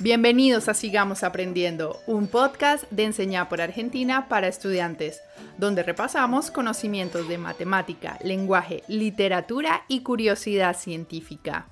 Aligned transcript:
Bienvenidos 0.00 0.68
a 0.68 0.74
Sigamos 0.74 1.22
Aprendiendo, 1.22 2.02
un 2.06 2.26
podcast 2.26 2.84
de 2.90 3.04
Enseñar 3.04 3.48
por 3.48 3.62
Argentina 3.62 4.28
para 4.28 4.46
estudiantes, 4.46 5.22
donde 5.56 5.82
repasamos 5.82 6.50
conocimientos 6.50 7.26
de 7.28 7.38
matemática, 7.38 8.18
lenguaje, 8.22 8.82
literatura 8.88 9.86
y 9.88 10.02
curiosidad 10.02 10.76
científica. 10.76 11.70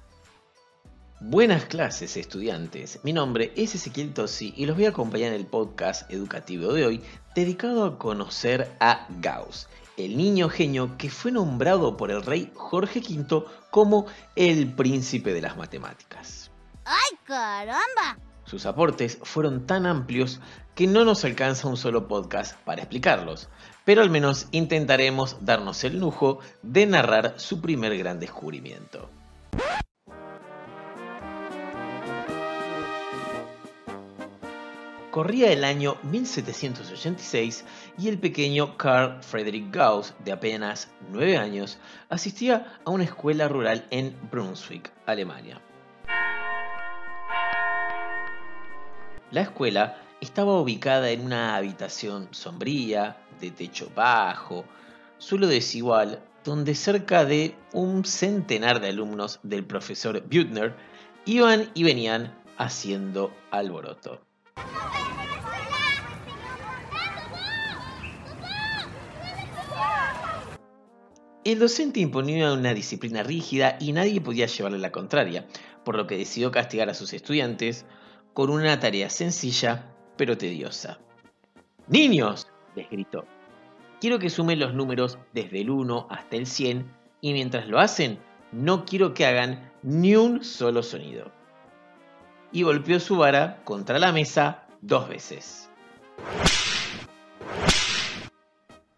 Buenas 1.20 1.66
clases 1.66 2.16
estudiantes, 2.16 2.98
mi 3.02 3.12
nombre 3.12 3.52
es 3.56 3.74
Ezequiel 3.74 4.14
Tosi 4.14 4.54
y 4.56 4.64
los 4.64 4.76
voy 4.76 4.86
a 4.86 4.90
acompañar 4.90 5.34
en 5.34 5.40
el 5.40 5.46
podcast 5.46 6.10
educativo 6.10 6.72
de 6.72 6.86
hoy 6.86 7.02
dedicado 7.34 7.84
a 7.84 7.98
conocer 7.98 8.70
a 8.80 9.06
Gauss, 9.20 9.68
el 9.98 10.16
niño 10.16 10.48
genio 10.48 10.96
que 10.96 11.10
fue 11.10 11.30
nombrado 11.30 11.98
por 11.98 12.10
el 12.10 12.22
rey 12.22 12.50
Jorge 12.54 13.00
V 13.00 13.44
como 13.70 14.06
el 14.34 14.72
príncipe 14.72 15.34
de 15.34 15.42
las 15.42 15.58
matemáticas. 15.58 16.53
¡Ay, 16.84 17.18
caramba! 17.24 18.18
Sus 18.44 18.66
aportes 18.66 19.18
fueron 19.22 19.66
tan 19.66 19.86
amplios 19.86 20.40
que 20.74 20.86
no 20.86 21.04
nos 21.04 21.24
alcanza 21.24 21.68
un 21.68 21.78
solo 21.78 22.08
podcast 22.08 22.58
para 22.64 22.82
explicarlos, 22.82 23.48
pero 23.84 24.02
al 24.02 24.10
menos 24.10 24.48
intentaremos 24.50 25.38
darnos 25.40 25.82
el 25.84 25.98
lujo 25.98 26.40
de 26.62 26.86
narrar 26.86 27.34
su 27.38 27.62
primer 27.62 27.96
gran 27.96 28.20
descubrimiento. 28.20 29.08
Corría 35.10 35.52
el 35.52 35.62
año 35.62 35.96
1786 36.02 37.64
y 37.96 38.08
el 38.08 38.18
pequeño 38.18 38.76
Carl 38.76 39.22
Friedrich 39.22 39.70
Gauss, 39.70 40.12
de 40.24 40.32
apenas 40.32 40.90
9 41.12 41.38
años, 41.38 41.78
asistía 42.08 42.80
a 42.84 42.90
una 42.90 43.04
escuela 43.04 43.46
rural 43.48 43.86
en 43.90 44.18
Brunswick, 44.28 44.92
Alemania. 45.06 45.62
La 49.30 49.42
escuela 49.42 49.96
estaba 50.20 50.60
ubicada 50.60 51.10
en 51.10 51.24
una 51.24 51.56
habitación 51.56 52.28
sombría, 52.30 53.16
de 53.40 53.50
techo 53.50 53.90
bajo, 53.94 54.64
suelo 55.18 55.46
desigual, 55.46 56.22
donde 56.44 56.74
cerca 56.74 57.24
de 57.24 57.54
un 57.72 58.04
centenar 58.04 58.80
de 58.80 58.88
alumnos 58.88 59.40
del 59.42 59.64
profesor 59.64 60.22
Butner 60.22 60.74
iban 61.24 61.70
y 61.74 61.82
venían 61.82 62.34
haciendo 62.58 63.32
alboroto. 63.50 64.20
El 71.44 71.58
docente 71.58 72.00
imponía 72.00 72.52
una 72.54 72.72
disciplina 72.72 73.22
rígida 73.22 73.76
y 73.78 73.92
nadie 73.92 74.20
podía 74.20 74.46
llevarle 74.46 74.78
la 74.78 74.92
contraria, 74.92 75.46
por 75.84 75.96
lo 75.96 76.06
que 76.06 76.16
decidió 76.16 76.50
castigar 76.50 76.88
a 76.88 76.94
sus 76.94 77.12
estudiantes 77.12 77.84
con 78.34 78.50
una 78.50 78.78
tarea 78.78 79.08
sencilla 79.08 79.90
pero 80.16 80.36
tediosa. 80.36 80.98
¡Niños! 81.86 82.48
les 82.74 82.90
gritó. 82.90 83.24
Quiero 84.00 84.18
que 84.18 84.28
sumen 84.28 84.58
los 84.58 84.74
números 84.74 85.18
desde 85.32 85.60
el 85.60 85.70
1 85.70 86.08
hasta 86.10 86.36
el 86.36 86.46
100 86.46 86.90
y 87.20 87.32
mientras 87.32 87.68
lo 87.68 87.78
hacen, 87.78 88.18
no 88.52 88.84
quiero 88.84 89.14
que 89.14 89.24
hagan 89.24 89.72
ni 89.82 90.16
un 90.16 90.44
solo 90.44 90.82
sonido. 90.82 91.30
Y 92.52 92.62
golpeó 92.62 93.00
su 93.00 93.16
vara 93.16 93.62
contra 93.64 93.98
la 93.98 94.12
mesa 94.12 94.66
dos 94.80 95.08
veces. 95.08 95.70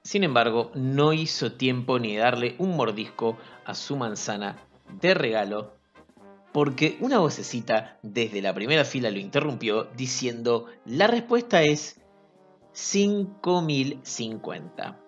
Sin 0.03 0.25
embargo, 0.25 0.71
no 0.75 1.13
hizo 1.13 1.53
tiempo 1.53 1.99
ni 1.99 2.17
darle 2.17 2.55
un 2.59 2.77
mordisco 2.77 3.37
a 3.65 3.75
su 3.75 3.97
manzana 3.97 4.57
de 5.01 5.15
regalo 5.15 5.76
porque 6.57 6.97
una 7.01 7.19
vocecita 7.19 7.99
desde 8.01 8.41
la 8.41 8.55
primera 8.55 8.87
fila 8.87 9.11
lo 9.11 9.19
interrumpió 9.19 9.91
diciendo, 9.95 10.65
la 10.87 11.07
respuesta 11.07 11.61
es 11.61 12.01
5050. 12.73 14.99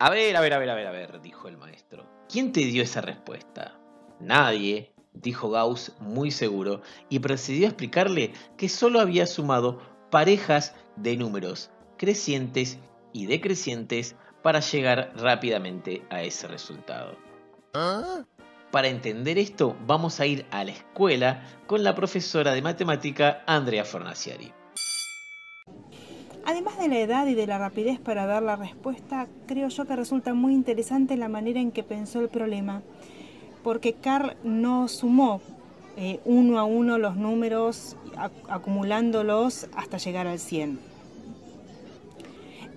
A 0.00 0.10
ver, 0.10 0.36
a 0.36 0.40
ver, 0.40 0.52
a 0.52 0.58
ver, 0.58 0.68
a 0.68 0.74
ver, 0.74 0.88
a 0.88 0.90
ver, 0.90 1.20
dijo 1.20 1.46
el 1.46 1.58
maestro. 1.58 2.10
¿Quién 2.28 2.50
te 2.50 2.62
dio 2.62 2.82
esa 2.82 3.02
respuesta? 3.02 3.78
Nadie, 4.18 4.92
dijo 5.12 5.50
Gauss 5.50 5.92
muy 6.00 6.32
seguro, 6.32 6.82
y 7.08 7.20
procedió 7.20 7.66
a 7.66 7.70
explicarle 7.70 8.32
que 8.56 8.68
solo 8.68 8.98
había 8.98 9.28
sumado 9.28 9.80
parejas 10.10 10.74
de 10.96 11.16
números 11.16 11.70
crecientes 11.98 12.80
y 13.12 13.26
decrecientes 13.26 14.16
para 14.42 14.58
llegar 14.58 15.12
rápidamente 15.14 16.02
a 16.10 16.24
ese 16.24 16.48
resultado. 16.48 17.16
¿Ah? 17.74 18.24
Para 18.70 18.86
entender 18.86 19.36
esto, 19.36 19.76
vamos 19.84 20.20
a 20.20 20.26
ir 20.26 20.46
a 20.52 20.62
la 20.62 20.70
escuela 20.70 21.42
con 21.66 21.82
la 21.82 21.96
profesora 21.96 22.52
de 22.52 22.62
matemática 22.62 23.42
Andrea 23.46 23.84
Fornaciari. 23.84 24.52
Además 26.46 26.78
de 26.78 26.88
la 26.88 27.00
edad 27.00 27.26
y 27.26 27.34
de 27.34 27.48
la 27.48 27.58
rapidez 27.58 27.98
para 27.98 28.26
dar 28.26 28.44
la 28.44 28.54
respuesta, 28.54 29.26
creo 29.46 29.68
yo 29.68 29.86
que 29.86 29.96
resulta 29.96 30.34
muy 30.34 30.54
interesante 30.54 31.16
la 31.16 31.28
manera 31.28 31.60
en 31.60 31.72
que 31.72 31.82
pensó 31.82 32.20
el 32.20 32.28
problema, 32.28 32.82
porque 33.64 33.94
Carl 33.94 34.36
no 34.44 34.86
sumó 34.86 35.40
eh, 35.96 36.20
uno 36.24 36.60
a 36.60 36.64
uno 36.64 36.96
los 36.96 37.16
números, 37.16 37.96
acumulándolos 38.48 39.66
hasta 39.74 39.98
llegar 39.98 40.28
al 40.28 40.38
100. 40.38 40.78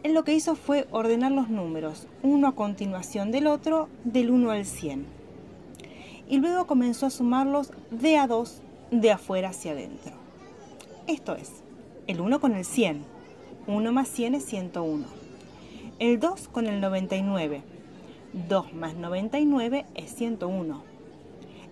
Él 0.02 0.14
lo 0.16 0.24
que 0.24 0.34
hizo 0.34 0.56
fue 0.56 0.88
ordenar 0.90 1.32
los 1.32 1.50
números, 1.50 2.08
uno 2.24 2.48
a 2.48 2.56
continuación 2.56 3.32
del 3.32 3.46
otro, 3.46 3.90
del 4.04 4.32
1 4.32 4.50
al 4.50 4.66
100 4.66 5.23
y 6.34 6.40
luego 6.40 6.66
comenzó 6.66 7.06
a 7.06 7.12
sumarlos 7.12 7.70
de 7.92 8.18
a 8.18 8.26
dos 8.26 8.64
de 8.90 9.12
afuera 9.12 9.50
hacia 9.50 9.74
adentro. 9.74 10.14
Esto 11.06 11.36
es, 11.36 11.52
el 12.08 12.22
1 12.22 12.40
con 12.40 12.56
el 12.56 12.66
100, 12.66 13.04
1 13.68 13.92
más 13.92 14.08
100 14.08 14.34
es 14.34 14.46
101. 14.46 15.06
El 16.00 16.20
2 16.20 16.48
con 16.48 16.66
el 16.66 16.82
99, 16.82 17.62
2 18.50 18.74
más 18.74 18.96
99 18.96 19.86
es 19.94 20.16
101. 20.16 20.82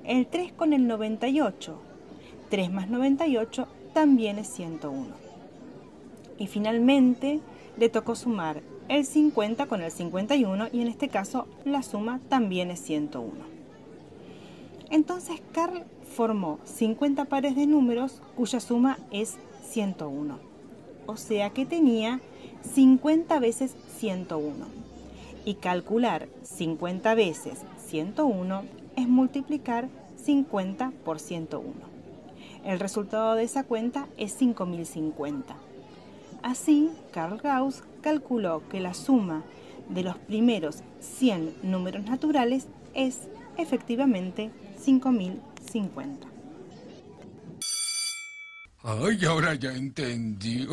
El 0.03 0.27
3 0.27 0.53
con 0.53 0.73
el 0.73 0.88
98, 0.88 1.81
3 2.51 2.72
más 2.72 2.88
98 2.88 3.67
también 3.95 4.38
es 4.38 4.47
101. 4.49 5.07
Y 6.38 6.45
finalmente 6.45 7.39
le 7.79 7.89
tocó 7.89 8.13
sumar 8.13 8.61
el 8.89 9.07
50 9.07 9.66
con 9.66 9.81
el 9.81 9.89
51 9.89 10.67
y 10.72 10.81
en 10.81 10.88
este 10.88 11.09
caso 11.09 11.47
la 11.66 11.81
suma 11.81 12.19
también 12.29 12.69
es 12.69 12.79
101. 12.81 13.60
Entonces 14.91 15.41
Carl 15.53 15.85
formó 16.16 16.59
50 16.66 17.25
pares 17.25 17.56
de 17.56 17.66
números 17.66 18.22
cuya 18.35 18.59
suma 18.59 18.97
es 19.09 19.38
101. 19.63 20.38
O 21.06 21.16
sea 21.16 21.50
que 21.52 21.66
tenía 21.66 22.19
50 22.74 23.40
veces 23.40 23.74
101. 23.97 24.66
Y 25.46 25.56
calcular 25.56 26.28
50 26.44 27.16
veces 27.16 27.59
101 27.88 28.63
es 28.97 29.07
multiplicar 29.07 29.88
50 30.24 30.91
por 31.06 31.19
101. 31.19 31.72
El 32.66 32.79
resultado 32.79 33.35
de 33.35 33.44
esa 33.44 33.63
cuenta 33.63 34.08
es 34.18 34.34
5050. 34.34 35.56
Así, 36.44 36.90
Carl 37.12 37.38
Gauss 37.38 37.84
calculó 38.02 38.62
que 38.69 38.81
la 38.81 38.94
suma 38.94 39.44
de 39.90 40.03
los 40.03 40.18
primeros 40.18 40.84
100 41.00 41.56
números 41.63 42.03
naturales 42.03 42.68
es 42.94 43.29
efectivamente 43.58 44.52
5050. 44.84 46.28
Ay, 48.84 49.25
ahora 49.25 49.53
ya 49.53 49.72
entendí. 49.72 50.68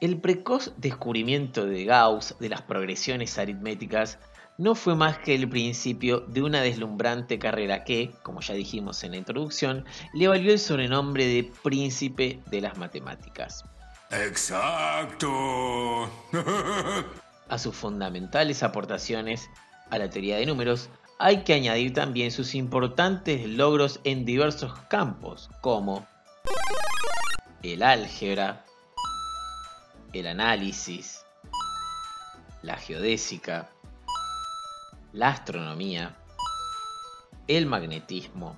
El 0.00 0.20
precoz 0.20 0.72
descubrimiento 0.78 1.64
de 1.64 1.84
Gauss 1.84 2.34
de 2.40 2.48
las 2.48 2.62
progresiones 2.62 3.38
aritméticas 3.38 4.18
no 4.58 4.74
fue 4.74 4.96
más 4.96 5.18
que 5.18 5.36
el 5.36 5.48
principio 5.48 6.20
de 6.20 6.42
una 6.42 6.60
deslumbrante 6.60 7.38
carrera 7.38 7.84
que, 7.84 8.10
como 8.24 8.40
ya 8.40 8.54
dijimos 8.54 9.04
en 9.04 9.12
la 9.12 9.18
introducción, 9.18 9.84
le 10.12 10.26
valió 10.26 10.52
el 10.52 10.58
sobrenombre 10.58 11.26
de 11.26 11.44
príncipe 11.62 12.40
de 12.50 12.60
las 12.60 12.76
matemáticas. 12.78 13.64
Exacto. 14.10 15.30
a 17.52 17.58
sus 17.58 17.76
fundamentales 17.76 18.62
aportaciones 18.62 19.50
a 19.90 19.98
la 19.98 20.08
teoría 20.08 20.38
de 20.38 20.46
números, 20.46 20.88
hay 21.18 21.44
que 21.44 21.52
añadir 21.52 21.92
también 21.92 22.30
sus 22.30 22.54
importantes 22.54 23.46
logros 23.46 24.00
en 24.04 24.24
diversos 24.24 24.72
campos, 24.88 25.50
como 25.60 26.06
el 27.62 27.82
álgebra, 27.82 28.64
el 30.14 30.28
análisis, 30.28 31.26
la 32.62 32.78
geodésica, 32.78 33.68
la 35.12 35.28
astronomía, 35.28 36.16
el 37.48 37.66
magnetismo, 37.66 38.56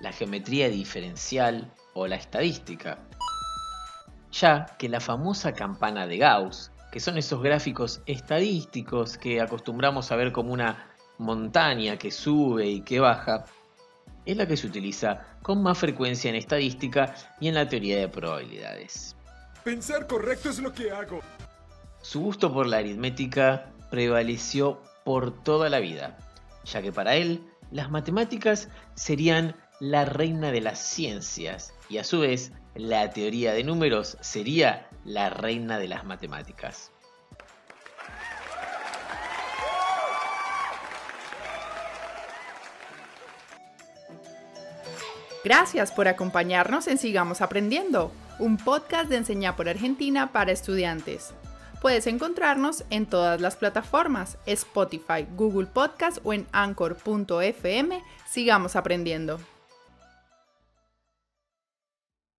la 0.00 0.10
geometría 0.10 0.68
diferencial 0.68 1.72
o 1.94 2.08
la 2.08 2.16
estadística, 2.16 2.98
ya 4.32 4.66
que 4.80 4.88
la 4.88 4.98
famosa 4.98 5.52
campana 5.52 6.08
de 6.08 6.18
Gauss 6.18 6.72
que 6.96 7.00
son 7.00 7.18
esos 7.18 7.42
gráficos 7.42 8.00
estadísticos 8.06 9.18
que 9.18 9.42
acostumbramos 9.42 10.10
a 10.10 10.16
ver 10.16 10.32
como 10.32 10.54
una 10.54 10.94
montaña 11.18 11.98
que 11.98 12.10
sube 12.10 12.66
y 12.66 12.80
que 12.80 13.00
baja, 13.00 13.44
es 14.24 14.34
la 14.34 14.48
que 14.48 14.56
se 14.56 14.66
utiliza 14.66 15.36
con 15.42 15.62
más 15.62 15.76
frecuencia 15.76 16.30
en 16.30 16.36
estadística 16.36 17.14
y 17.38 17.48
en 17.48 17.54
la 17.56 17.68
teoría 17.68 17.98
de 17.98 18.08
probabilidades. 18.08 19.14
Pensar 19.62 20.06
correcto 20.06 20.48
es 20.48 20.58
lo 20.58 20.72
que 20.72 20.90
hago. 20.90 21.20
Su 22.00 22.20
gusto 22.20 22.50
por 22.50 22.66
la 22.66 22.78
aritmética 22.78 23.70
prevaleció 23.90 24.80
por 25.04 25.42
toda 25.42 25.68
la 25.68 25.80
vida, 25.80 26.16
ya 26.64 26.80
que 26.80 26.92
para 26.92 27.16
él 27.16 27.42
las 27.70 27.90
matemáticas 27.90 28.70
serían 28.94 29.54
la 29.80 30.06
reina 30.06 30.50
de 30.50 30.62
las 30.62 30.78
ciencias 30.78 31.74
y 31.90 31.98
a 31.98 32.04
su 32.04 32.20
vez 32.20 32.52
la 32.74 33.10
teoría 33.10 33.52
de 33.52 33.64
números 33.64 34.16
sería 34.22 34.85
la 35.06 35.30
reina 35.30 35.78
de 35.78 35.88
las 35.88 36.04
matemáticas. 36.04 36.90
Gracias 45.44 45.92
por 45.92 46.08
acompañarnos 46.08 46.88
en 46.88 46.98
Sigamos 46.98 47.40
Aprendiendo, 47.40 48.10
un 48.40 48.56
podcast 48.56 49.08
de 49.08 49.16
Enseñar 49.16 49.54
por 49.54 49.68
Argentina 49.68 50.32
para 50.32 50.50
estudiantes. 50.50 51.32
Puedes 51.80 52.08
encontrarnos 52.08 52.84
en 52.90 53.06
todas 53.06 53.40
las 53.40 53.54
plataformas, 53.54 54.38
Spotify, 54.46 55.24
Google 55.36 55.66
Podcast 55.66 56.18
o 56.24 56.32
en 56.32 56.48
anchor.fm. 56.50 58.02
Sigamos 58.28 58.74
aprendiendo. 58.74 59.38